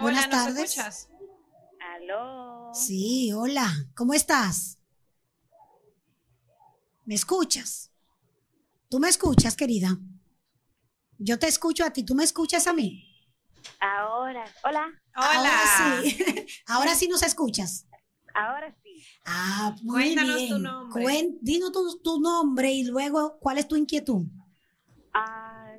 [0.00, 0.70] Buenas tardes.
[0.70, 1.08] Escuchas?
[1.94, 2.70] Aló.
[2.74, 3.70] Sí, hola.
[3.94, 4.78] ¿Cómo estás?
[7.04, 7.92] ¿Me escuchas?
[8.88, 9.96] ¿Tú me escuchas, querida?
[11.18, 13.04] Yo te escucho a ti, ¿tú me escuchas a mí?
[13.80, 14.86] Ahora, hola.
[15.16, 15.26] Hola.
[15.74, 16.46] Ahora sí.
[16.66, 17.86] Ahora sí nos escuchas.
[18.34, 19.02] Ahora sí.
[19.24, 20.48] Ah, muy Cuéntanos bien.
[20.50, 21.02] tu nombre.
[21.04, 24.26] Cuen- dinos tu, tu nombre y luego cuál es tu inquietud.
[25.14, 25.74] Ah,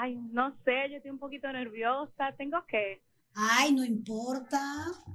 [0.00, 2.34] ay, no sé, yo estoy un poquito nerviosa.
[2.36, 3.02] Tengo que.
[3.34, 4.60] Ay, no importa.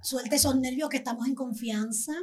[0.01, 2.13] Suelte esos nervios que estamos en confianza.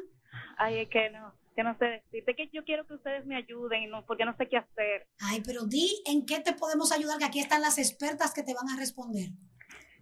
[0.59, 2.37] Ay, es que no, que no sé decirte.
[2.37, 5.09] Que yo quiero que ustedes me ayuden no, porque no sé qué hacer.
[5.21, 8.55] Ay, pero di en qué te podemos ayudar, que aquí están las expertas que te
[8.55, 9.31] van a responder.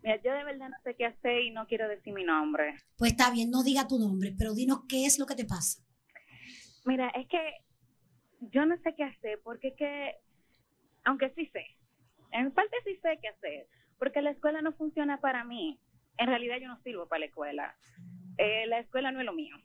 [0.03, 2.75] Mira, yo de verdad no sé qué hacer y no quiero decir mi nombre.
[2.99, 5.83] Pues está bien, no diga tu nombre, pero dinos qué es lo que te pasa.
[6.85, 7.39] Mira, es que
[8.53, 10.17] yo no sé qué hacer porque es que,
[11.05, 11.65] aunque sí sé,
[12.33, 13.67] en parte sí sé qué hacer,
[13.99, 15.81] porque la escuela no funciona para mí.
[16.19, 17.77] En realidad yo no sirvo para la escuela.
[18.39, 19.57] Eh, la escuela no es lo mío.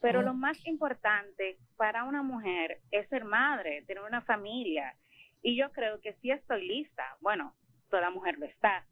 [0.00, 4.96] Pero lo más importante para una mujer es ser madre, tener una familia.
[5.42, 7.04] Y yo creo que sí estoy lista.
[7.20, 7.54] Bueno,
[7.90, 8.86] toda mujer lo está.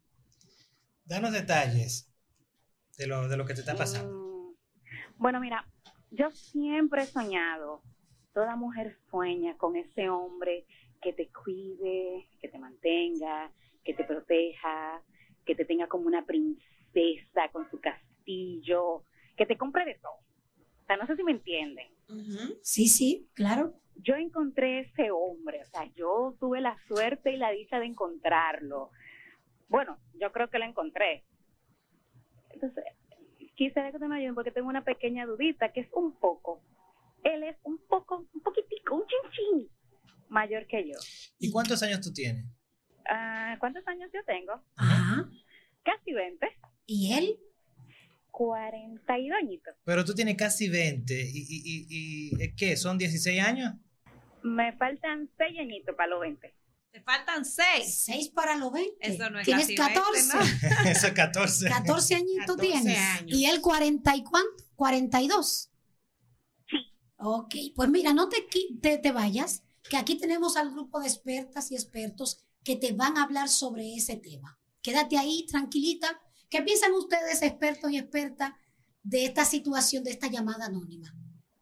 [1.05, 2.13] Danos detalles
[2.97, 4.13] de lo, de lo que te está pasando.
[4.13, 4.55] Mm,
[5.17, 5.65] Bueno, mira,
[6.11, 7.81] yo siempre he soñado,
[8.33, 10.65] toda mujer sueña con ese hombre
[11.01, 13.51] que te cuide, que te mantenga,
[13.83, 15.01] que te proteja,
[15.45, 16.78] que te tenga como una princesa
[17.51, 19.03] con su castillo,
[19.37, 20.13] que te compre de todo.
[20.13, 21.87] O sea, no sé si me entienden.
[22.61, 23.73] Sí, sí, claro.
[23.95, 28.91] Yo encontré ese hombre, o sea, yo tuve la suerte y la dicha de encontrarlo.
[29.67, 31.25] Bueno, yo creo que lo encontré.
[32.49, 32.83] Entonces,
[33.55, 36.63] quisiera que te me ayuden porque tengo una pequeña dudita que es un poco.
[37.23, 39.69] Él es un poco, un poquitico, un chinchín
[40.29, 40.97] mayor que yo.
[41.37, 42.45] ¿Y cuántos años tú tienes?
[43.05, 44.53] Ah, ¿Cuántos años yo tengo?
[44.77, 45.29] Ajá.
[45.83, 46.47] Casi 20.
[46.89, 47.39] ¿Y él?
[48.31, 49.75] 42 añitos.
[49.83, 51.13] Pero tú tienes casi 20.
[51.13, 52.75] ¿Y, y, y, y ¿eh, qué?
[52.77, 53.75] ¿Son 16 años?
[54.41, 56.55] Me faltan 6 añitos para los 20.
[56.91, 58.01] Te faltan seis.
[58.03, 58.95] Seis para los 20.
[59.01, 60.37] Eso no es Tienes casi 14.
[60.39, 60.89] 20, ¿no?
[60.89, 61.69] Eso es 14.
[61.69, 62.97] 14 añitos 14 tienes.
[62.97, 63.37] años.
[63.37, 64.63] ¿Y él 40 y cuánto?
[64.75, 65.69] 42.
[67.17, 68.47] Ok, pues mira, no te,
[68.81, 73.17] te, te vayas, que aquí tenemos al grupo de expertas y expertos que te van
[73.17, 74.57] a hablar sobre ese tema.
[74.81, 76.19] Quédate ahí, tranquilita.
[76.49, 78.53] ¿Qué piensan ustedes, expertos y expertas,
[79.03, 81.13] de esta situación, de esta llamada anónima?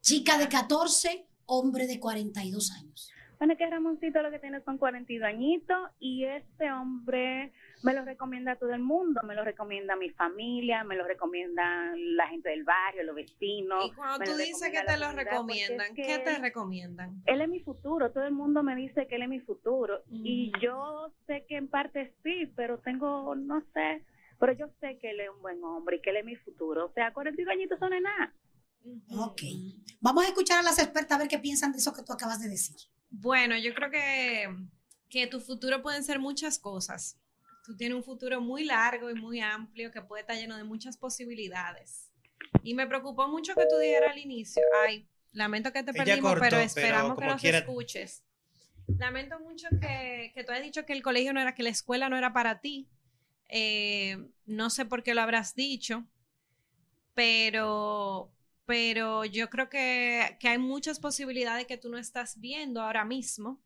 [0.02, 3.12] Chica de 14, hombre de 42 años.
[3.38, 7.52] Bueno, es que Ramoncito lo que tiene son 42 añitos y este hombre
[7.84, 11.94] me lo recomienda a todo el mundo, me lo recomienda mi familia, me lo recomienda
[11.96, 13.86] la gente del barrio, los vecinos.
[13.86, 17.22] Y cuando me tú dices que te lo recomiendan, es ¿qué que te recomiendan?
[17.26, 20.50] Él es mi futuro, todo el mundo me dice que él es mi futuro y
[20.50, 20.62] Ujú.
[20.62, 24.04] yo sé que en parte sí, pero tengo, no sé,
[24.40, 26.86] pero yo sé que él es un buen hombre y que él es mi futuro,
[26.88, 28.34] o sea, 42 añitos son de nada.
[29.18, 29.42] Ok.
[30.00, 32.40] Vamos a escuchar a las expertas a ver qué piensan de eso que tú acabas
[32.42, 32.76] de decir.
[33.10, 34.48] Bueno, yo creo que,
[35.10, 37.20] que tu futuro pueden ser muchas cosas.
[37.66, 40.96] Tú tienes un futuro muy largo y muy amplio que puede estar lleno de muchas
[40.98, 42.12] posibilidades.
[42.64, 46.30] Y me preocupó mucho que tú dijeras al inicio, ay, lamento que te Ella perdimos,
[46.32, 48.24] cortó, pero pero esperamos que nos quiera- escuches.
[48.98, 52.08] Lamento mucho que, que tú hayas dicho que el colegio no era, que la escuela
[52.08, 52.88] no era para ti.
[53.50, 56.06] Eh, no sé por qué lo habrás dicho,
[57.14, 58.32] pero,
[58.66, 63.62] pero yo creo que, que hay muchas posibilidades que tú no estás viendo ahora mismo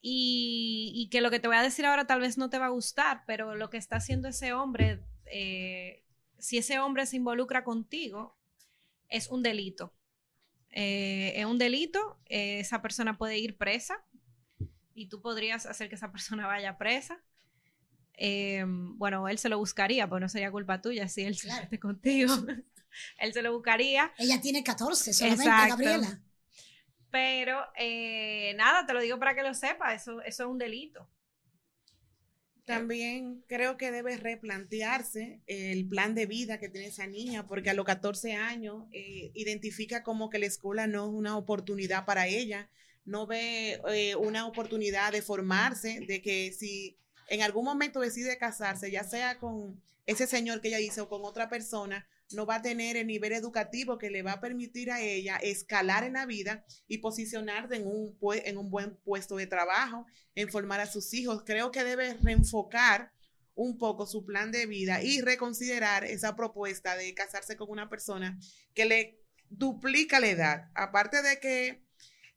[0.00, 2.70] y, que lo que te voy a decir ahora tal vez no te va a
[2.70, 6.04] gustar, pero lo que está haciendo ese hombre, eh,
[6.38, 8.36] si ese hombre se involucra contigo,
[9.08, 9.92] es un delito.
[10.70, 14.04] Eh, es un delito, esa persona puede ir presa
[14.94, 17.22] y tú podrías hacer que esa persona vaya presa.
[18.18, 21.68] Eh, bueno, él se lo buscaría, pues no sería culpa tuya si él se Claro.
[21.80, 22.34] contigo.
[23.18, 24.12] él se lo buscaría.
[24.18, 25.68] Ella tiene 14 solamente, Exacto.
[25.68, 26.22] Gabriela.
[27.10, 31.08] Pero eh, nada, te lo digo para que lo sepas, eso, eso es un delito.
[32.66, 37.74] También creo que debe replantearse el plan de vida que tiene esa niña, porque a
[37.74, 42.68] los 14 años eh, identifica como que la escuela no es una oportunidad para ella,
[43.06, 46.98] no ve eh, una oportunidad de formarse, de que si
[47.28, 51.24] en algún momento decide casarse, ya sea con ese señor que ella dice o con
[51.24, 55.00] otra persona, no va a tener el nivel educativo que le va a permitir a
[55.00, 60.06] ella escalar en la vida y posicionarse en un, en un buen puesto de trabajo,
[60.34, 61.42] en formar a sus hijos.
[61.44, 63.12] Creo que debe reenfocar
[63.54, 68.38] un poco su plan de vida y reconsiderar esa propuesta de casarse con una persona
[68.74, 69.20] que le
[69.50, 70.70] duplica la edad.
[70.74, 71.82] Aparte de que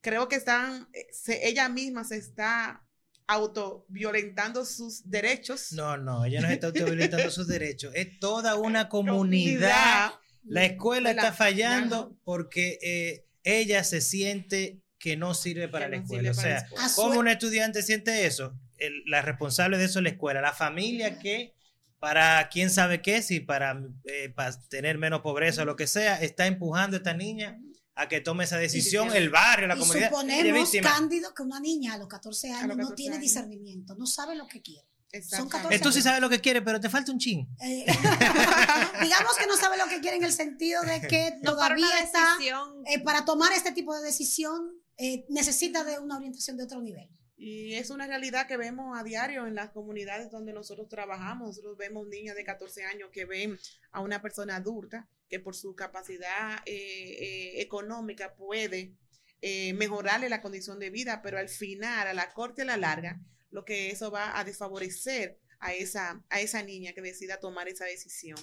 [0.02, 1.08] creo que están, eh,
[1.44, 2.84] ella misma se está
[3.32, 5.72] autoviolentando sus derechos.
[5.74, 7.94] No, no, ella no está autoviolentando sus derechos.
[7.96, 10.14] Es toda una comunidad.
[10.44, 16.32] La escuela está fallando porque eh, ella se siente que no sirve para la escuela.
[16.32, 18.58] o sea, ¿cómo un estudiante siente eso?
[19.06, 20.42] la responsable de eso es la escuela.
[20.42, 21.54] La familia que,
[22.00, 26.20] para quién sabe qué, si para, eh, para tener menos pobreza o lo que sea,
[26.20, 27.60] está empujando a esta niña
[28.02, 30.10] a que tome esa decisión el barrio, la comunidad.
[30.10, 34.48] Suponemos, Cándido, que una niña a los 14 años no tiene discernimiento, no sabe lo
[34.48, 34.88] que quiere.
[35.30, 37.46] Son 14 Tú sí sabes lo que quiere, pero te falta un chin.
[37.62, 37.86] Eh,
[39.02, 42.38] digamos que no sabe lo que quiere en el sentido de que todavía está
[42.86, 47.10] eh, para tomar este tipo de decisión eh, necesita de una orientación de otro nivel.
[47.44, 51.48] Y es una realidad que vemos a diario en las comunidades donde nosotros trabajamos.
[51.48, 53.58] Nosotros vemos niñas de 14 años que ven
[53.92, 58.94] a una persona adulta que por su capacidad eh, eh, económica puede
[59.42, 62.78] eh, mejorarle la condición de vida, pero al final, a la corte y a la
[62.78, 67.68] larga, lo que eso va a desfavorecer a esa, a esa niña que decida tomar
[67.68, 68.38] esa decisión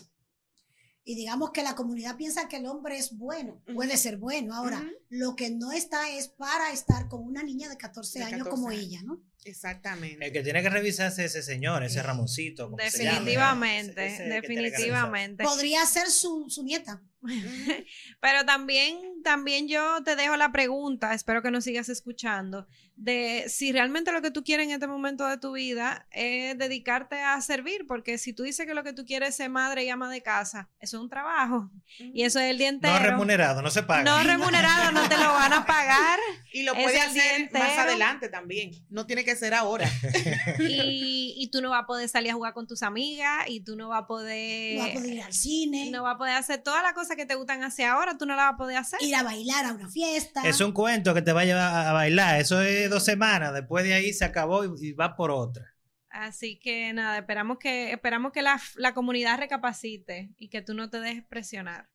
[1.09, 4.55] y digamos que la comunidad piensa que el hombre es bueno, puede ser bueno.
[4.55, 8.71] Ahora, lo que no está es para estar con una niña de 14, años como
[8.71, 9.19] ella, ¿no?
[9.45, 10.27] Exactamente.
[10.27, 12.71] El que tiene que revisarse ese señor, ese Ramoncito.
[12.77, 15.45] Definitivamente, definitivamente.
[15.45, 17.03] Podría ser su, su nieta.
[18.21, 23.73] Pero también, también yo te dejo la pregunta, espero que nos sigas escuchando, de si
[23.73, 27.87] realmente lo que tú quieres en este momento de tu vida es dedicarte a servir,
[27.87, 30.23] porque si tú dices que lo que tú quieres es ser madre y ama de
[30.23, 32.95] casa, eso es un trabajo y eso es el día entero.
[32.95, 34.05] No remunerado, no se paga.
[34.05, 36.19] No remunerado, no te lo van a pagar.
[36.51, 39.89] Y lo puedes hacer más adelante también, no tiene que ser ahora.
[40.59, 43.77] y, y, tú no vas a poder salir a jugar con tus amigas y tú
[43.77, 44.77] no vas a poder...
[44.77, 45.91] No vas a poder ir al cine.
[45.91, 48.37] No vas a poder hacer todas las cosas que te gustan hacia ahora, tú no
[48.37, 49.01] las vas a poder hacer.
[49.03, 50.43] Ir a bailar a una fiesta.
[50.45, 53.85] Es un cuento que te va a llevar a bailar, eso es dos semanas, después
[53.85, 55.75] de ahí se acabó y, va por otra.
[56.11, 60.91] Así que nada, esperamos que, esperamos que la, la comunidad recapacite y que tú no
[60.91, 61.89] te dejes presionar.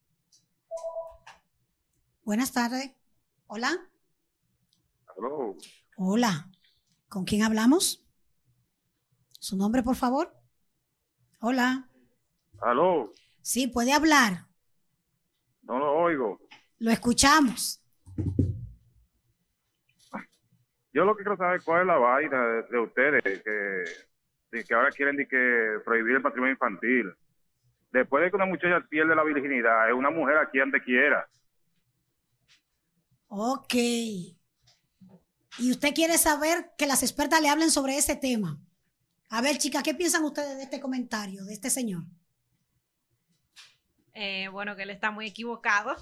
[2.24, 2.90] Buenas tardes.
[3.46, 3.70] Hola.
[5.96, 6.48] Hola.
[7.14, 8.04] ¿Con quién hablamos?
[9.38, 10.34] ¿Su nombre, por favor?
[11.38, 11.88] Hola.
[12.60, 13.12] Aló.
[13.40, 14.48] Sí, puede hablar.
[15.62, 16.40] No lo oigo.
[16.80, 17.80] Lo escuchamos.
[20.92, 25.16] Yo lo que quiero saber cuál es la vaina de, ustedes, que, que ahora quieren
[25.16, 27.14] que prohibir el matrimonio infantil.
[27.92, 31.28] Después de que una muchacha pierde la virginidad, es una mujer aquí donde quiera.
[33.28, 33.74] Ok.
[35.58, 38.58] Y usted quiere saber que las expertas le hablen sobre ese tema.
[39.30, 42.02] A ver, chicas, ¿qué piensan ustedes de este comentario, de este señor?
[44.14, 45.96] Eh, bueno, que él está muy equivocado.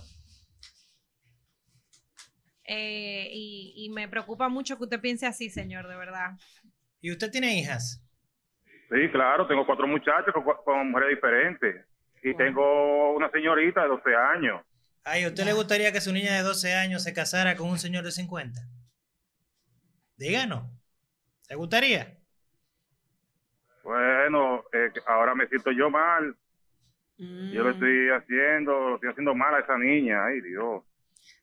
[2.64, 6.32] Eh, y, me preocupa mucho que usted piense así, señor, de verdad.
[7.00, 8.02] ¿Y usted tiene hijas?
[8.64, 10.32] Sí, claro, tengo cuatro muchachos
[10.64, 11.86] con, mujeres diferentes.
[12.22, 14.62] Y tengo una señorita de 12 años.
[15.04, 17.78] Ay, ¿a usted le gustaría que su niña de 12 años se casara con un
[17.78, 18.60] señor de 50?
[20.22, 20.64] Díganos.
[21.48, 22.18] ¿Le gustaría?
[23.82, 26.36] Bueno, eh, ahora me siento yo mal
[27.18, 27.74] yo lo mm.
[27.74, 30.82] estoy haciendo, estoy haciendo mal a esa niña, ay Dios.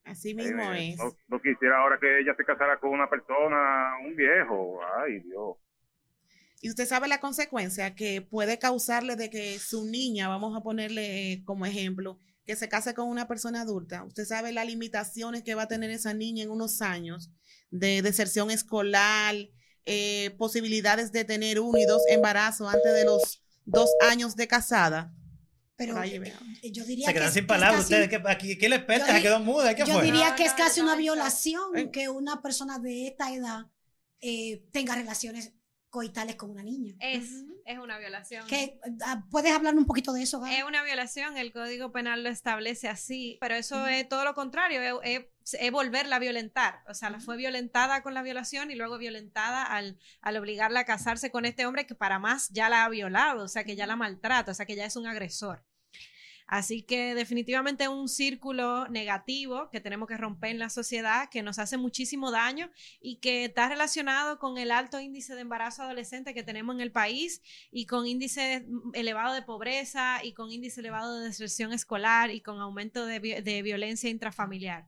[0.03, 0.97] Así mismo es.
[1.29, 5.55] No, quisiera ahora que ella se casara con una persona, un viejo, ay Dios.
[6.61, 11.41] Y usted sabe la consecuencia que puede causarle de que su niña, vamos a ponerle
[11.45, 14.03] como ejemplo, que se case con una persona adulta.
[14.03, 17.31] Usted sabe las limitaciones que va a tener esa niña en unos años
[17.69, 19.35] de deserción escolar,
[19.85, 25.13] eh, posibilidades de tener uno y dos embarazos antes de los dos años de casada.
[25.75, 28.09] Pero yo diría se quedan sin palabras ustedes.
[28.09, 29.05] ¿Qué, qué les pesa?
[29.05, 29.73] Se quedó muda.
[29.75, 33.67] ¿Qué yo diría que es casi una violación que una persona de esta edad
[34.19, 35.53] eh, tenga relaciones
[35.89, 36.95] coitales con una niña.
[36.99, 38.45] Es, es una violación.
[39.03, 40.45] Ah, ¿Puedes hablar un poquito de eso?
[40.45, 45.01] Es una violación, el Código Penal lo establece así, pero eso es todo lo contrario,
[45.01, 45.25] es,
[45.71, 46.83] volverla a violentar.
[46.87, 50.85] O sea, la fue violentada con la violación y luego violentada al, al obligarla a
[50.85, 53.87] casarse con este hombre que para más ya la ha violado, o sea, que ya
[53.87, 55.63] la maltrata, o sea, que ya es un agresor.
[56.49, 61.43] Así que definitivamente es un círculo negativo que tenemos que romper en la sociedad, que
[61.43, 66.33] nos hace muchísimo daño y que está relacionado con el alto índice de embarazo adolescente
[66.33, 71.19] que tenemos en el país y con índice elevado de pobreza y con índice elevado
[71.19, 73.19] de deserción escolar y con aumento de,
[73.61, 74.87] violencia intrafamiliar.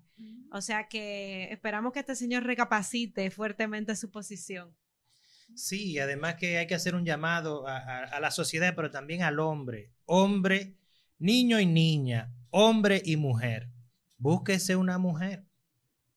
[0.52, 4.76] O sea que esperamos que este señor recapacite fuertemente su posición.
[5.56, 9.40] Sí, además que hay que hacer un llamado a, a la sociedad, pero también al
[9.40, 9.94] hombre.
[10.06, 10.78] Hombre
[11.22, 13.70] niño y niña, hombre y mujer.
[14.18, 15.46] Búsquese una mujer.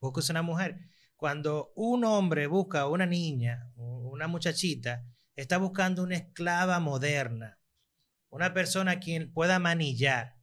[0.00, 0.80] Búsquese una mujer.
[1.16, 5.04] Cuando un hombre busca a una niña, una muchachita,
[5.36, 7.58] está buscando una esclava moderna,
[8.30, 10.33] una persona a quien pueda manillar.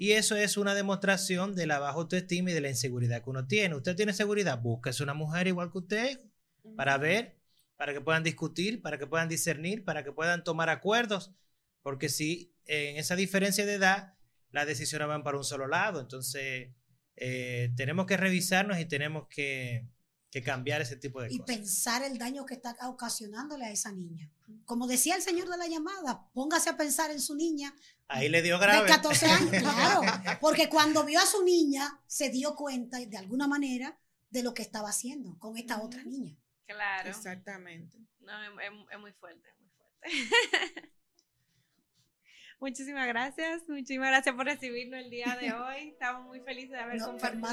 [0.00, 3.46] Y eso es una demostración de la baja autoestima y de la inseguridad que uno
[3.46, 3.74] tiene.
[3.74, 6.20] Usted tiene seguridad, búsquese una mujer igual que usted
[6.74, 7.36] para ver,
[7.76, 11.32] para que puedan discutir, para que puedan discernir, para que puedan tomar acuerdos.
[11.82, 14.14] Porque si en esa diferencia de edad
[14.52, 16.70] las decisiones van para un solo lado, entonces
[17.16, 19.84] eh, tenemos que revisarnos y tenemos que,
[20.30, 21.54] que cambiar ese tipo de y cosas.
[21.54, 24.30] Y pensar el daño que está ocasionándole a esa niña.
[24.64, 27.74] Como decía el señor de la llamada, póngase a pensar en su niña.
[28.06, 28.82] Ahí le dio grave.
[28.82, 30.02] De 14 años, claro.
[30.40, 33.98] Porque cuando vio a su niña, se dio cuenta de alguna manera
[34.30, 36.36] de lo que estaba haciendo con esta otra niña.
[36.66, 37.10] Claro.
[37.10, 37.98] Exactamente.
[38.20, 40.92] No, es, es muy fuerte, muy fuerte.
[42.60, 45.88] Muchísimas gracias, muchísimas gracias por recibirnos el día de hoy.
[45.88, 47.40] Estamos muy felices de haber no, compartido